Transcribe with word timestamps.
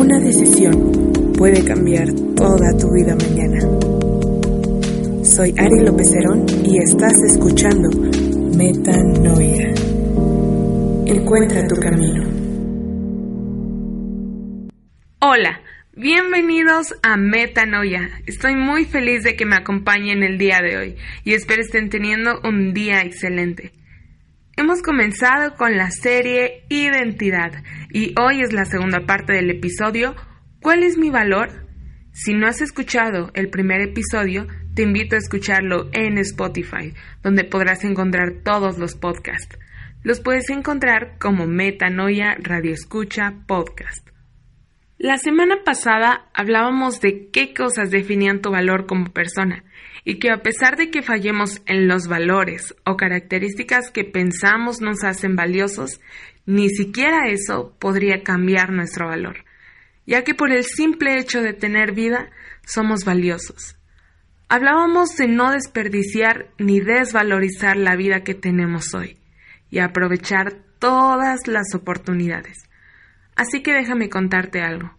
Una 0.00 0.18
decisión 0.18 1.34
puede 1.36 1.62
cambiar 1.62 2.08
toda 2.34 2.74
tu 2.78 2.90
vida 2.90 3.14
mañana. 3.16 3.60
Soy 5.22 5.54
Ari 5.58 5.84
López 5.84 6.10
Herón 6.14 6.46
y 6.64 6.78
estás 6.82 7.12
escuchando 7.30 7.90
Metanoia. 8.56 9.74
Encuentra 11.04 11.68
tu 11.68 11.76
camino. 11.76 12.24
Hola, 15.20 15.60
bienvenidos 15.94 16.94
a 17.02 17.18
Metanoia. 17.18 18.08
Estoy 18.24 18.56
muy 18.56 18.86
feliz 18.86 19.22
de 19.22 19.36
que 19.36 19.44
me 19.44 19.56
acompañen 19.56 20.22
el 20.22 20.38
día 20.38 20.60
de 20.62 20.78
hoy 20.78 20.96
y 21.24 21.34
espero 21.34 21.60
estén 21.60 21.90
teniendo 21.90 22.40
un 22.42 22.72
día 22.72 23.02
excelente. 23.02 23.72
Hemos 24.60 24.82
comenzado 24.82 25.54
con 25.56 25.78
la 25.78 25.90
serie 25.90 26.66
Identidad 26.68 27.64
y 27.90 28.14
hoy 28.20 28.42
es 28.42 28.52
la 28.52 28.66
segunda 28.66 29.06
parte 29.06 29.32
del 29.32 29.48
episodio 29.48 30.14
¿Cuál 30.60 30.82
es 30.82 30.98
mi 30.98 31.08
valor? 31.08 31.66
Si 32.12 32.34
no 32.34 32.46
has 32.46 32.60
escuchado 32.60 33.30
el 33.32 33.48
primer 33.48 33.80
episodio, 33.80 34.48
te 34.74 34.82
invito 34.82 35.16
a 35.16 35.18
escucharlo 35.18 35.88
en 35.94 36.18
Spotify, 36.18 36.92
donde 37.22 37.44
podrás 37.44 37.84
encontrar 37.84 38.42
todos 38.44 38.76
los 38.76 38.96
podcasts. 38.96 39.58
Los 40.02 40.20
puedes 40.20 40.50
encontrar 40.50 41.16
como 41.18 41.46
Metanoia 41.46 42.36
Radio 42.38 42.74
Escucha 42.74 43.32
Podcast. 43.46 44.10
La 45.02 45.16
semana 45.16 45.64
pasada 45.64 46.26
hablábamos 46.34 47.00
de 47.00 47.30
qué 47.30 47.54
cosas 47.54 47.90
definían 47.90 48.42
tu 48.42 48.50
valor 48.50 48.84
como 48.84 49.14
persona 49.14 49.64
y 50.04 50.18
que 50.18 50.30
a 50.30 50.42
pesar 50.42 50.76
de 50.76 50.90
que 50.90 51.00
fallemos 51.00 51.62
en 51.64 51.88
los 51.88 52.06
valores 52.06 52.74
o 52.84 52.98
características 52.98 53.90
que 53.90 54.04
pensamos 54.04 54.82
nos 54.82 55.02
hacen 55.02 55.36
valiosos, 55.36 56.02
ni 56.44 56.68
siquiera 56.68 57.30
eso 57.30 57.74
podría 57.78 58.22
cambiar 58.22 58.72
nuestro 58.72 59.06
valor, 59.08 59.46
ya 60.04 60.22
que 60.22 60.34
por 60.34 60.52
el 60.52 60.64
simple 60.64 61.18
hecho 61.18 61.40
de 61.40 61.54
tener 61.54 61.92
vida 61.92 62.28
somos 62.66 63.06
valiosos. 63.06 63.78
Hablábamos 64.50 65.16
de 65.16 65.28
no 65.28 65.50
desperdiciar 65.50 66.50
ni 66.58 66.78
desvalorizar 66.80 67.78
la 67.78 67.96
vida 67.96 68.22
que 68.22 68.34
tenemos 68.34 68.92
hoy 68.92 69.16
y 69.70 69.78
aprovechar 69.78 70.58
todas 70.78 71.46
las 71.46 71.74
oportunidades. 71.74 72.69
Así 73.40 73.62
que 73.62 73.72
déjame 73.72 74.10
contarte 74.10 74.60
algo. 74.60 74.94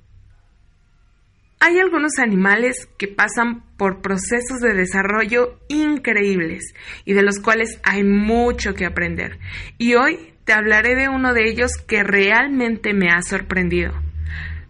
Hay 1.60 1.78
algunos 1.78 2.18
animales 2.18 2.90
que 2.98 3.08
pasan 3.08 3.62
por 3.78 4.02
procesos 4.02 4.62
de 4.62 4.74
desarrollo 4.74 5.60
increíbles 5.70 6.74
y 7.06 7.14
de 7.14 7.22
los 7.22 7.38
cuales 7.40 7.80
hay 7.84 8.04
mucho 8.04 8.74
que 8.74 8.88
aprender. 8.88 9.38
Y 9.78 9.94
hoy 9.94 10.34
te 10.44 10.54
hablaré 10.54 10.96
de 10.96 11.08
uno 11.08 11.36
de 11.36 11.52
ellos 11.52 11.74
que 11.88 12.02
realmente 12.02 12.96
me 12.96 13.10
ha 13.12 13.22
sorprendido. 13.22 13.94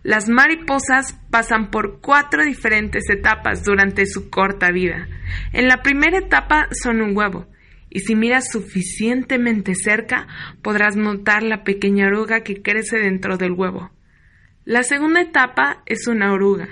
Las 0.03 0.27
mariposas 0.27 1.17
pasan 1.29 1.71
por 1.71 2.01
cuatro 2.01 2.43
diferentes 2.43 3.09
etapas 3.09 3.63
durante 3.63 4.05
su 4.05 4.29
corta 4.29 4.69
vida. 4.71 5.07
En 5.53 5.69
la 5.69 5.81
primera 5.81 6.17
etapa 6.17 6.67
son 6.83 7.01
un 7.01 7.15
huevo, 7.15 7.47
y 7.91 7.99
si 7.99 8.15
miras 8.15 8.49
suficientemente 8.49 9.75
cerca 9.75 10.27
podrás 10.63 10.95
notar 10.95 11.43
la 11.43 11.63
pequeña 11.63 12.07
oruga 12.07 12.41
que 12.41 12.61
crece 12.61 12.97
dentro 12.97 13.37
del 13.37 13.51
huevo. 13.51 13.91
La 14.63 14.83
segunda 14.83 15.21
etapa 15.21 15.83
es 15.85 16.07
una 16.07 16.31
oruga, 16.31 16.69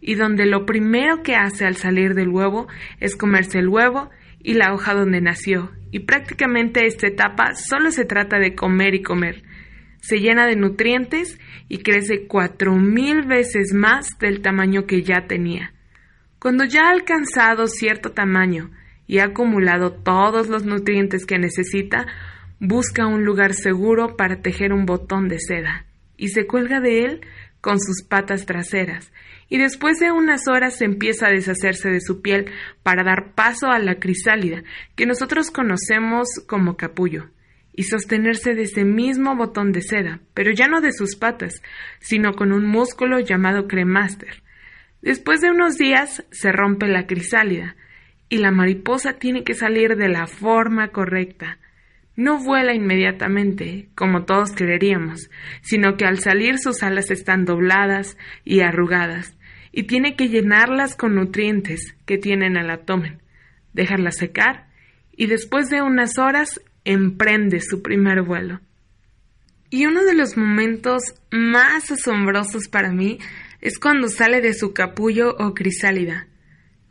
y 0.00 0.14
donde 0.14 0.46
lo 0.46 0.64
primero 0.64 1.22
que 1.22 1.34
hace 1.34 1.66
al 1.66 1.76
salir 1.76 2.14
del 2.14 2.28
huevo 2.28 2.68
es 3.00 3.16
comerse 3.16 3.58
el 3.58 3.68
huevo 3.68 4.10
y 4.40 4.54
la 4.54 4.72
hoja 4.72 4.94
donde 4.94 5.20
nació, 5.20 5.72
y 5.90 6.00
prácticamente 6.00 6.86
esta 6.86 7.08
etapa 7.08 7.54
solo 7.54 7.90
se 7.90 8.04
trata 8.04 8.38
de 8.38 8.54
comer 8.54 8.94
y 8.94 9.02
comer. 9.02 9.42
Se 10.00 10.18
llena 10.18 10.46
de 10.46 10.56
nutrientes 10.56 11.38
y 11.68 11.78
crece 11.78 12.26
cuatro 12.26 12.74
mil 12.76 13.22
veces 13.22 13.72
más 13.72 14.18
del 14.18 14.42
tamaño 14.42 14.86
que 14.86 15.02
ya 15.02 15.26
tenía. 15.26 15.72
Cuando 16.38 16.64
ya 16.64 16.86
ha 16.86 16.90
alcanzado 16.90 17.66
cierto 17.66 18.10
tamaño 18.10 18.70
y 19.12 19.18
ha 19.18 19.24
acumulado 19.24 19.92
todos 19.92 20.48
los 20.48 20.64
nutrientes 20.64 21.26
que 21.26 21.38
necesita, 21.38 22.06
busca 22.60 23.06
un 23.06 23.26
lugar 23.26 23.52
seguro 23.52 24.16
para 24.16 24.40
tejer 24.40 24.72
un 24.72 24.86
botón 24.86 25.28
de 25.28 25.38
seda 25.38 25.84
y 26.16 26.28
se 26.28 26.46
cuelga 26.46 26.80
de 26.80 27.04
él 27.04 27.20
con 27.60 27.78
sus 27.78 28.02
patas 28.08 28.46
traseras 28.46 29.12
y 29.50 29.58
después 29.58 29.98
de 29.98 30.12
unas 30.12 30.48
horas 30.48 30.80
empieza 30.80 31.26
a 31.26 31.30
deshacerse 31.30 31.90
de 31.90 32.00
su 32.00 32.22
piel 32.22 32.50
para 32.82 33.04
dar 33.04 33.34
paso 33.34 33.66
a 33.66 33.78
la 33.80 33.96
crisálida, 33.96 34.62
que 34.96 35.04
nosotros 35.04 35.50
conocemos 35.50 36.28
como 36.46 36.78
capullo, 36.78 37.28
y 37.74 37.82
sostenerse 37.82 38.54
de 38.54 38.62
ese 38.62 38.86
mismo 38.86 39.36
botón 39.36 39.72
de 39.72 39.82
seda, 39.82 40.20
pero 40.32 40.52
ya 40.52 40.68
no 40.68 40.80
de 40.80 40.92
sus 40.92 41.16
patas, 41.16 41.62
sino 42.00 42.32
con 42.32 42.50
un 42.50 42.64
músculo 42.64 43.20
llamado 43.20 43.68
cremaster. 43.68 44.42
Después 45.02 45.42
de 45.42 45.50
unos 45.50 45.76
días 45.76 46.24
se 46.30 46.50
rompe 46.50 46.88
la 46.88 47.06
crisálida, 47.06 47.76
y 48.32 48.38
la 48.38 48.50
mariposa 48.50 49.18
tiene 49.18 49.44
que 49.44 49.52
salir 49.52 49.94
de 49.96 50.08
la 50.08 50.26
forma 50.26 50.88
correcta. 50.88 51.58
No 52.16 52.42
vuela 52.42 52.72
inmediatamente, 52.72 53.90
como 53.94 54.24
todos 54.24 54.52
creeríamos, 54.52 55.28
sino 55.60 55.98
que 55.98 56.06
al 56.06 56.18
salir 56.18 56.58
sus 56.58 56.82
alas 56.82 57.10
están 57.10 57.44
dobladas 57.44 58.16
y 58.42 58.60
arrugadas, 58.60 59.36
y 59.70 59.82
tiene 59.82 60.16
que 60.16 60.30
llenarlas 60.30 60.96
con 60.96 61.14
nutrientes 61.14 61.94
que 62.06 62.16
tienen 62.16 62.56
el 62.56 62.70
abdomen, 62.70 63.20
dejarlas 63.74 64.16
secar 64.16 64.66
y 65.14 65.26
después 65.26 65.68
de 65.68 65.82
unas 65.82 66.16
horas 66.16 66.58
emprende 66.86 67.60
su 67.60 67.82
primer 67.82 68.22
vuelo. 68.22 68.62
Y 69.68 69.84
uno 69.84 70.04
de 70.04 70.14
los 70.14 70.38
momentos 70.38 71.02
más 71.30 71.90
asombrosos 71.90 72.68
para 72.68 72.92
mí 72.92 73.18
es 73.60 73.78
cuando 73.78 74.08
sale 74.08 74.40
de 74.40 74.54
su 74.54 74.72
capullo 74.72 75.36
o 75.38 75.52
crisálida. 75.52 76.28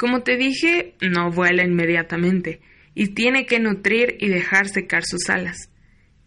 Como 0.01 0.23
te 0.23 0.35
dije, 0.35 0.95
no 0.99 1.29
vuela 1.29 1.63
inmediatamente 1.63 2.59
y 2.95 3.09
tiene 3.09 3.45
que 3.45 3.59
nutrir 3.59 4.17
y 4.19 4.29
dejar 4.29 4.67
secar 4.67 5.03
sus 5.05 5.29
alas. 5.29 5.69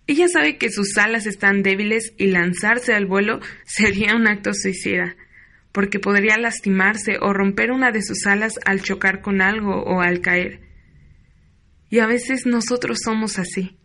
Ella 0.07 0.29
sabe 0.29 0.59
que 0.59 0.71
sus 0.71 0.97
alas 0.97 1.27
están 1.27 1.65
débiles 1.65 2.15
y 2.17 2.29
lanzarse 2.29 2.95
al 2.95 3.07
vuelo 3.07 3.41
sería 3.65 4.15
un 4.15 4.29
acto 4.29 4.53
suicida, 4.55 5.17
porque 5.73 5.99
podría 5.99 6.39
lastimarse 6.39 7.17
o 7.21 7.33
romper 7.33 7.73
una 7.73 7.91
de 7.91 8.03
sus 8.03 8.25
alas 8.29 8.61
al 8.65 8.81
chocar 8.81 9.23
con 9.23 9.43
algo 9.43 9.83
o 9.83 10.03
al 10.03 10.21
caer. 10.21 10.61
Y 11.91 11.99
a 11.99 12.07
veces 12.07 12.47
nosotros 12.47 12.99
somos 13.03 13.41
así. 13.41 13.77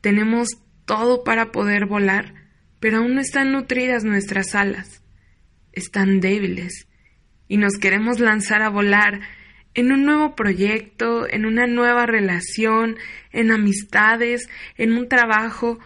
Tenemos 0.00 0.48
todo 0.86 1.22
para 1.22 1.52
poder 1.52 1.86
volar, 1.86 2.34
pero 2.80 2.96
aún 2.96 3.14
no 3.14 3.20
están 3.20 3.52
nutridas 3.52 4.02
nuestras 4.02 4.56
alas. 4.56 5.04
Están 5.72 6.18
débiles. 6.18 6.88
Y 7.48 7.56
nos 7.56 7.78
queremos 7.78 8.20
lanzar 8.20 8.62
a 8.62 8.68
volar 8.68 9.20
en 9.74 9.92
un 9.92 10.04
nuevo 10.04 10.34
proyecto, 10.34 11.26
en 11.28 11.46
una 11.46 11.66
nueva 11.66 12.06
relación, 12.06 12.96
en 13.32 13.50
amistades, 13.50 14.48
en 14.76 14.92
un 14.92 15.08
trabajo 15.08 15.78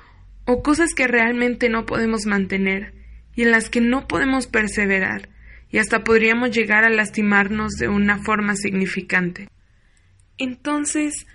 o 0.45 0.63
cosas 0.63 0.95
que 0.95 1.07
realmente 1.07 1.69
no 1.69 1.87
podemos 1.87 2.27
mantener 2.27 2.95
y 3.35 3.43
en 3.43 3.51
las 3.51 3.71
que 3.71 3.81
no 3.81 4.07
podemos 4.09 4.47
perseverar 4.47 5.29
y 5.71 5.79
hasta 5.79 6.05
podríamos 6.05 6.51
llegar 6.51 6.85
a 6.85 6.91
lastimarnos 6.91 7.73
de 7.73 7.89
una 7.89 8.23
forma 8.23 8.57
significante. 8.57 9.49
Entonces, 10.37 11.27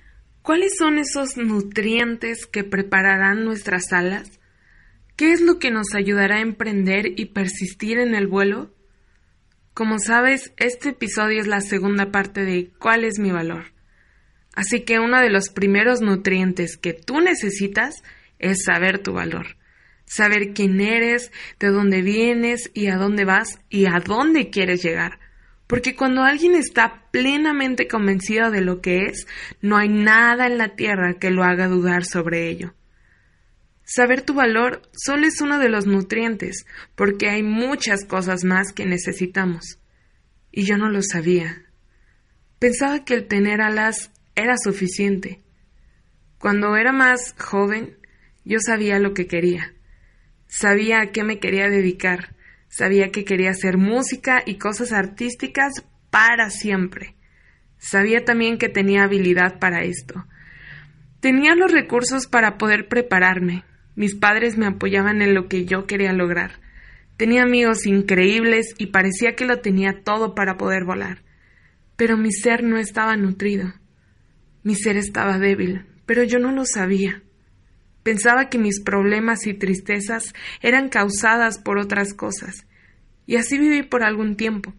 ¿cuáles 0.44 0.78
son 0.78 1.00
esos 1.00 1.38
nutrientes 1.38 2.46
que 2.46 2.64
prepararán 2.64 3.44
nuestras 3.44 3.92
alas? 3.92 4.40
¿Qué 5.16 5.32
es 5.32 5.42
lo 5.42 5.58
que 5.58 5.72
nos 5.72 5.96
ayudará 5.96 6.36
a 6.36 6.42
emprender 6.42 7.20
y 7.20 7.26
persistir 7.26 7.98
en 7.98 8.14
el 8.14 8.28
vuelo? 8.28 8.76
Como 9.78 10.00
sabes, 10.00 10.52
este 10.58 10.90
episodio 10.90 11.40
es 11.40 11.46
la 11.46 11.62
segunda 11.62 12.10
parte 12.12 12.44
de 12.44 12.72
¿Cuál 12.80 13.04
es 13.04 13.20
mi 13.20 13.30
valor? 13.30 13.66
Así 14.56 14.82
que 14.82 14.98
uno 14.98 15.22
de 15.22 15.30
los 15.30 15.50
primeros 15.50 16.02
nutrientes 16.02 16.78
que 16.78 16.94
tú 16.94 17.22
necesitas 17.22 18.02
es 18.40 18.64
saber 18.64 18.98
tu 18.98 19.14
valor 19.14 19.56
saber 20.06 20.54
quién 20.54 20.82
eres, 20.82 21.32
de 21.60 21.68
dónde 21.68 22.02
vienes 22.02 22.72
y 22.74 22.88
a 22.88 22.96
dónde 22.96 23.24
vas 23.24 23.60
y 23.70 23.86
a 23.86 24.00
dónde 24.04 24.50
quieres 24.50 24.82
llegar. 24.82 25.20
Porque 25.68 25.96
cuando 25.96 26.24
alguien 26.24 26.56
está 26.56 27.04
plenamente 27.12 27.88
convencido 27.88 28.50
de 28.50 28.62
lo 28.62 28.82
que 28.82 29.04
es, 29.04 29.28
no 29.62 29.78
hay 29.78 29.90
nada 29.90 30.48
en 30.48 30.58
la 30.58 30.76
tierra 30.76 31.20
que 31.20 31.30
lo 31.30 31.44
haga 31.44 31.68
dudar 31.68 32.04
sobre 32.04 32.50
ello. 32.50 32.74
Saber 33.90 34.22
tu 34.22 34.34
valor 34.34 34.82
solo 34.92 35.26
es 35.26 35.40
uno 35.40 35.60
de 35.60 35.70
los 35.70 35.86
nutrientes, 35.86 36.66
porque 36.94 37.30
hay 37.30 37.42
muchas 37.42 38.04
cosas 38.04 38.44
más 38.44 38.74
que 38.74 38.86
necesitamos. 38.86 39.80
Y 40.52 40.66
yo 40.66 40.78
no 40.78 40.90
lo 40.90 41.02
sabía. 41.02 41.64
Pensaba 42.60 43.06
que 43.06 43.14
el 43.14 43.28
tener 43.28 43.62
alas 43.62 44.12
era 44.36 44.56
suficiente. 44.62 45.40
Cuando 46.38 46.76
era 46.76 46.92
más 46.92 47.34
joven, 47.40 47.98
yo 48.44 48.60
sabía 48.60 49.00
lo 49.00 49.14
que 49.14 49.26
quería. 49.26 49.74
Sabía 50.48 51.00
a 51.00 51.12
qué 51.14 51.24
me 51.24 51.40
quería 51.40 51.70
dedicar. 51.70 52.36
Sabía 52.68 53.10
que 53.10 53.24
quería 53.24 53.52
hacer 53.52 53.78
música 53.78 54.44
y 54.46 54.58
cosas 54.58 54.92
artísticas 54.92 55.86
para 56.10 56.50
siempre. 56.50 57.16
Sabía 57.78 58.26
también 58.26 58.58
que 58.58 58.68
tenía 58.68 59.04
habilidad 59.04 59.60
para 59.60 59.84
esto. 59.84 60.26
Tenía 61.22 61.56
los 61.56 61.72
recursos 61.72 62.28
para 62.28 62.58
poder 62.58 62.90
prepararme, 62.90 63.64
mis 63.98 64.14
padres 64.14 64.60
me 64.60 64.68
apoyaban 64.68 65.24
en 65.24 65.34
lo 65.34 65.48
que 65.48 65.66
yo 65.66 65.88
quería 65.88 66.14
lograr. 66.14 66.60
Tenía 67.18 67.42
amigos 67.42 67.88
increíbles 67.88 68.76
y 68.78 68.88
parecía 68.88 69.36
que 69.36 69.48
lo 69.48 69.60
tenía 69.60 70.04
todo 70.04 70.36
para 70.36 70.56
poder 70.56 70.86
volar. 70.86 71.24
Pero 71.96 72.16
mi 72.16 72.32
ser 72.32 72.64
no 72.64 72.78
estaba 72.78 73.18
nutrido. 73.18 73.74
Mi 74.62 74.76
ser 74.76 74.98
estaba 74.98 75.40
débil, 75.40 75.88
pero 76.06 76.22
yo 76.24 76.38
no 76.38 76.52
lo 76.52 76.64
sabía. 76.64 77.24
Pensaba 78.04 78.50
que 78.50 78.60
mis 78.60 78.82
problemas 78.82 79.48
y 79.48 79.56
tristezas 79.56 80.36
eran 80.62 80.90
causadas 80.90 81.58
por 81.58 81.80
otras 81.80 82.14
cosas. 82.14 82.68
Y 83.26 83.38
así 83.38 83.58
viví 83.58 83.82
por 83.82 84.04
algún 84.04 84.36
tiempo, 84.36 84.76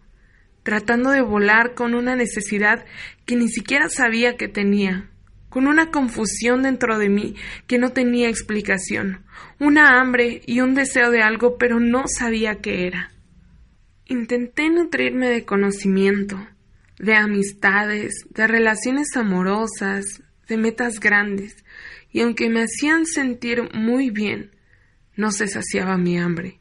tratando 0.63 1.11
de 1.11 1.21
volar 1.21 1.73
con 1.73 1.93
una 1.93 2.15
necesidad 2.15 2.85
que 3.25 3.35
ni 3.35 3.49
siquiera 3.49 3.89
sabía 3.89 4.37
que 4.37 4.47
tenía, 4.47 5.09
con 5.49 5.67
una 5.67 5.89
confusión 5.91 6.63
dentro 6.63 6.97
de 6.97 7.09
mí 7.09 7.35
que 7.67 7.79
no 7.79 7.91
tenía 7.91 8.29
explicación, 8.29 9.25
una 9.59 9.99
hambre 9.99 10.41
y 10.45 10.61
un 10.61 10.75
deseo 10.75 11.11
de 11.11 11.21
algo, 11.21 11.57
pero 11.57 11.79
no 11.79 12.03
sabía 12.07 12.61
qué 12.61 12.87
era. 12.87 13.11
Intenté 14.05 14.69
nutrirme 14.69 15.29
de 15.29 15.45
conocimiento, 15.45 16.39
de 16.99 17.15
amistades, 17.15 18.13
de 18.29 18.47
relaciones 18.47 19.15
amorosas, 19.15 20.23
de 20.47 20.57
metas 20.57 20.99
grandes, 20.99 21.63
y 22.11 22.21
aunque 22.21 22.49
me 22.49 22.63
hacían 22.63 23.05
sentir 23.05 23.69
muy 23.73 24.09
bien, 24.09 24.51
no 25.15 25.31
se 25.31 25.47
saciaba 25.47 25.97
mi 25.97 26.17
hambre. 26.17 26.59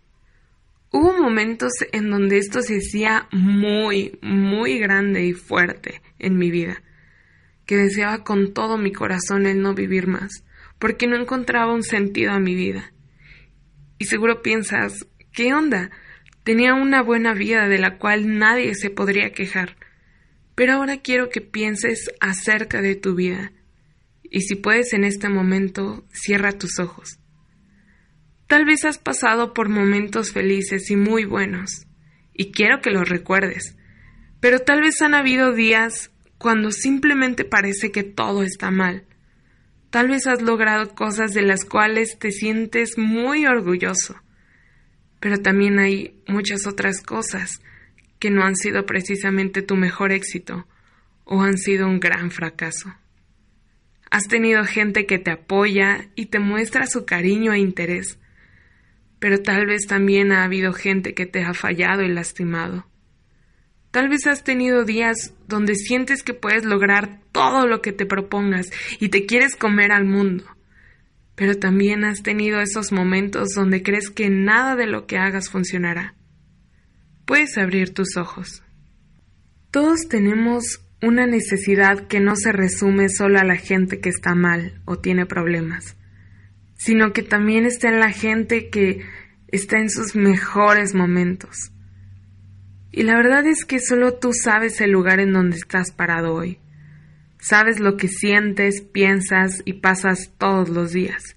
Hubo 0.91 1.13
momentos 1.13 1.73
en 1.93 2.11
donde 2.11 2.39
esto 2.39 2.63
se 2.63 2.79
hacía 2.79 3.29
muy, 3.31 4.19
muy 4.23 4.79
grande 4.79 5.25
y 5.25 5.33
fuerte 5.35 6.01
en 6.19 6.39
mi 6.39 6.51
vida 6.51 6.83
que 7.69 7.77
deseaba 7.77 8.25
con 8.25 8.55
todo 8.55 8.79
mi 8.79 8.93
corazón 8.93 9.47
el 9.47 9.61
no 9.61 9.75
vivir 9.75 10.07
más, 10.07 10.43
porque 10.79 11.07
no 11.07 11.21
encontraba 11.21 11.75
un 11.75 11.83
sentido 11.83 12.33
a 12.33 12.41
mi 12.41 12.55
vida. 12.55 12.95
Y 13.99 14.07
seguro 14.07 14.41
piensas, 14.41 15.07
¿qué 15.35 15.53
onda? 15.53 15.91
Tenía 16.45 16.73
una 16.73 17.03
buena 17.03 17.35
vida 17.35 17.69
de 17.69 17.77
la 17.77 17.99
cual 17.99 18.39
nadie 18.39 18.75
se 18.75 18.89
podría 18.89 19.33
quejar. 19.33 19.77
Pero 20.55 20.73
ahora 20.73 21.03
quiero 21.03 21.29
que 21.29 21.43
pienses 21.43 22.11
acerca 22.21 22.81
de 22.81 22.95
tu 22.95 23.15
vida. 23.15 23.53
Y 24.23 24.41
si 24.41 24.55
puedes 24.55 24.95
en 24.95 25.05
este 25.05 25.29
momento, 25.29 26.07
cierra 26.11 26.53
tus 26.53 26.79
ojos. 26.79 27.19
Tal 28.47 28.65
vez 28.65 28.87
has 28.87 28.97
pasado 28.97 29.53
por 29.53 29.69
momentos 29.69 30.33
felices 30.33 30.91
y 30.91 30.97
muy 30.97 31.27
buenos, 31.27 31.87
y 32.33 32.51
quiero 32.51 32.81
que 32.81 32.93
los 32.93 33.07
recuerdes. 33.07 33.77
Pero 34.41 34.61
tal 34.61 34.81
vez 34.81 35.03
han 35.03 35.13
habido 35.13 35.53
días 35.53 36.11
cuando 36.39 36.71
simplemente 36.71 37.45
parece 37.45 37.91
que 37.91 38.05
todo 38.05 38.43
está 38.43 38.71
mal. 38.71 39.05
Tal 39.91 40.09
vez 40.09 40.27
has 40.27 40.43
logrado 40.43 40.95
cosas 40.95 41.33
de 41.33 41.43
las 41.43 41.65
cuales 41.65 42.19
te 42.19 42.31
sientes 42.31 42.97
muy 42.97 43.47
orgulloso, 43.47 44.17
pero 45.21 45.39
también 45.39 45.79
hay 45.79 46.21
muchas 46.27 46.67
otras 46.67 47.03
cosas 47.03 47.61
que 48.19 48.31
no 48.31 48.45
han 48.45 48.57
sido 48.57 48.87
precisamente 48.87 49.63
tu 49.63 49.77
mejor 49.77 50.13
éxito 50.13 50.67
o 51.25 51.43
han 51.43 51.59
sido 51.59 51.87
un 51.87 52.01
gran 52.01 52.31
fracaso. 52.31 52.95
Has 54.11 54.27
tenido 54.29 54.65
gente 54.65 55.07
que 55.07 55.19
te 55.19 55.31
apoya 55.31 56.09
y 56.15 56.27
te 56.27 56.39
muestra 56.39 56.87
su 56.87 57.05
cariño 57.05 57.53
e 57.53 57.59
interés, 57.59 58.19
pero 59.19 59.43
tal 59.43 59.67
vez 59.67 59.87
también 59.87 60.33
ha 60.33 60.45
habido 60.45 60.73
gente 60.73 61.15
que 61.15 61.27
te 61.27 61.43
ha 61.43 61.53
fallado 61.53 62.03
y 62.03 62.09
lastimado. 62.09 62.88
Tal 63.91 64.09
vez 64.09 64.27
has 64.27 64.45
tenido 64.45 64.85
días 64.85 65.35
donde 65.47 65.75
sientes 65.75 66.23
que 66.23 66.35
puedes 66.35 66.65
lograr 66.65 67.21
todo 67.33 67.67
lo 67.67 67.81
que 67.81 67.93
te 67.93 68.05
propongas 68.05 68.71
y 69.01 69.09
te 69.09 69.25
quieres 69.25 69.57
comer 69.57 69.93
al 69.93 70.05
mundo. 70.05 70.45
Pero 71.35 71.59
también 71.59 72.05
has 72.05 72.23
tenido 72.23 72.61
esos 72.61 72.93
momentos 72.93 73.51
donde 73.55 73.83
crees 73.83 74.11
que 74.11 74.29
nada 74.29 74.77
de 74.77 74.87
lo 74.87 75.07
que 75.07 75.17
hagas 75.17 75.49
funcionará. 75.49 76.15
Puedes 77.25 77.57
abrir 77.57 77.95
tus 77.95 78.17
ojos. 78.17 78.63
Todos 79.71 80.09
tenemos 80.09 80.81
una 81.01 81.27
necesidad 81.27 82.09
que 82.09 82.21
no 82.21 82.37
se 82.37 82.53
resume 82.53 83.09
solo 83.09 83.39
a 83.39 83.45
la 83.45 83.57
gente 83.57 84.01
que 84.01 84.09
está 84.09 84.35
mal 84.35 84.83
o 84.85 84.99
tiene 84.99 85.25
problemas, 85.27 85.97
sino 86.75 87.13
que 87.13 87.23
también 87.23 87.65
está 87.65 87.89
en 87.89 88.01
la 88.01 88.11
gente 88.11 88.69
que 88.69 89.07
está 89.47 89.79
en 89.79 89.89
sus 89.89 90.15
mejores 90.17 90.95
momentos 90.95 91.71
y 92.99 93.05
la 93.05 93.15
verdad 93.17 93.47
es 93.47 93.65
que 93.65 93.79
solo 93.79 94.15
tú 94.15 94.33
sabes 94.33 94.81
el 94.81 94.91
lugar 94.91 95.21
en 95.21 95.33
donde 95.33 95.57
estás 95.57 95.93
parado 95.93 96.35
hoy. 96.35 96.59
Sabes 97.39 97.79
lo 97.79 97.97
que 97.97 98.09
sientes, 98.09 98.81
piensas 98.83 99.63
y 99.65 99.75
pasas 99.75 100.33
todos 100.37 100.69
los 100.69 100.91
días. 100.91 101.37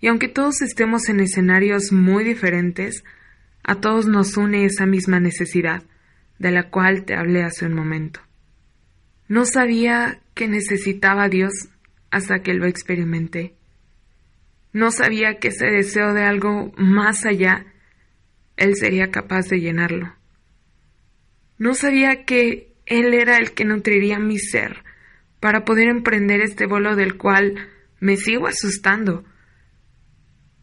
Y 0.00 0.08
aunque 0.08 0.26
todos 0.26 0.62
estemos 0.62 1.08
en 1.08 1.20
escenarios 1.20 1.92
muy 1.92 2.24
diferentes, 2.24 3.04
a 3.62 3.76
todos 3.76 4.06
nos 4.06 4.36
une 4.36 4.64
esa 4.64 4.84
misma 4.84 5.20
necesidad, 5.20 5.84
de 6.40 6.50
la 6.50 6.70
cual 6.70 7.04
te 7.04 7.14
hablé 7.14 7.44
hace 7.44 7.66
un 7.66 7.74
momento. 7.74 8.18
No 9.28 9.44
sabía 9.44 10.18
que 10.34 10.48
necesitaba 10.48 11.22
a 11.22 11.28
Dios 11.28 11.52
hasta 12.10 12.40
que 12.40 12.52
lo 12.52 12.66
experimenté. 12.66 13.54
No 14.72 14.90
sabía 14.90 15.38
que 15.38 15.48
ese 15.48 15.66
deseo 15.66 16.14
de 16.14 16.24
algo 16.24 16.72
más 16.76 17.26
allá, 17.26 17.66
Él 18.56 18.74
sería 18.74 19.12
capaz 19.12 19.46
de 19.46 19.60
llenarlo. 19.60 20.18
No 21.60 21.74
sabía 21.74 22.24
que 22.24 22.74
Él 22.86 23.12
era 23.12 23.36
el 23.36 23.52
que 23.52 23.66
nutriría 23.66 24.18
mi 24.18 24.38
ser 24.38 24.82
para 25.40 25.66
poder 25.66 25.88
emprender 25.88 26.40
este 26.40 26.64
vuelo 26.64 26.96
del 26.96 27.18
cual 27.18 27.68
me 28.00 28.16
sigo 28.16 28.46
asustando, 28.46 29.26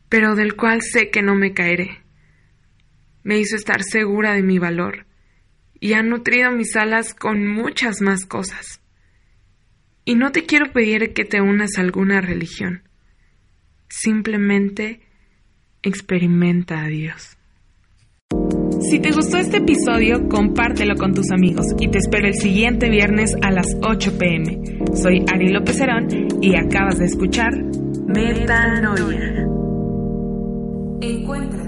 pero 0.10 0.34
del 0.34 0.56
cual 0.56 0.82
sé 0.82 1.12
que 1.12 1.22
no 1.22 1.36
me 1.36 1.54
caeré. 1.54 2.02
Me 3.22 3.38
hizo 3.38 3.56
estar 3.56 3.84
segura 3.84 4.34
de 4.34 4.42
mi 4.42 4.58
valor 4.58 5.06
y 5.80 5.94
ha 5.94 6.02
nutrido 6.02 6.50
mis 6.50 6.76
alas 6.76 7.14
con 7.14 7.46
muchas 7.46 8.02
más 8.02 8.26
cosas. 8.26 8.82
Y 10.04 10.16
no 10.16 10.32
te 10.32 10.48
quiero 10.48 10.74
pedir 10.74 11.14
que 11.14 11.26
te 11.26 11.42
unas 11.42 11.78
a 11.78 11.82
alguna 11.82 12.22
religión. 12.22 12.90
Simplemente 13.88 15.02
experimenta 15.84 16.82
a 16.82 16.88
Dios. 16.88 17.37
Si 18.90 19.00
te 19.00 19.12
gustó 19.12 19.36
este 19.36 19.58
episodio, 19.58 20.30
compártelo 20.30 20.96
con 20.96 21.14
tus 21.14 21.30
amigos 21.32 21.66
y 21.78 21.90
te 21.90 21.98
espero 21.98 22.26
el 22.28 22.36
siguiente 22.36 22.90
viernes 22.90 23.36
a 23.42 23.52
las 23.52 23.68
8 23.82 24.18
pm. 24.18 24.62
Soy 24.94 25.26
Ari 25.28 25.50
López 25.52 25.82
Herón 25.82 26.08
y 26.42 26.56
acabas 26.56 26.98
de 26.98 27.06
escuchar 27.06 27.52
Metanoia. 28.06 29.46
Encuentra 31.02 31.68